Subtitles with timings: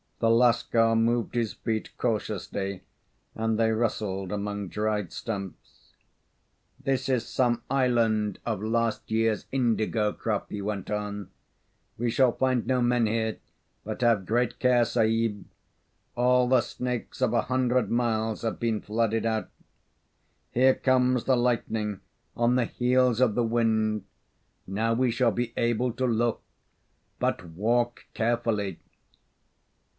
[0.17, 2.81] The Lascar moved his feet cautiously,
[3.35, 5.93] and they rustled among dried stumps.
[6.83, 11.29] "This is some island of last year's indigo crop," he went on.
[11.97, 13.37] "We shall find no men here;
[13.83, 15.45] but have great care, Sahib;
[16.15, 19.49] all the snakes of a hundred miles have been flooded out.
[20.51, 21.99] Here comes the lightning,
[22.35, 24.03] on the heels of the wind.
[24.67, 26.41] Now we shall be able to look;
[27.19, 28.79] but walk carefully."